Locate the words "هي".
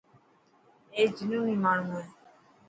2.01-2.05